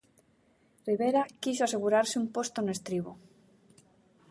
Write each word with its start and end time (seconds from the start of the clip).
Rivera 0.87 1.21
quixo 1.41 1.63
asegurouse 1.65 2.15
un 2.21 2.27
posto 2.35 2.57
no 2.61 2.73
estribo. 2.77 3.11